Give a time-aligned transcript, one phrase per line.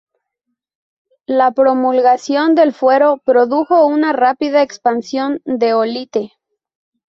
[1.27, 6.31] La promulgación del Fuero produjo una rápida expansión de Olite.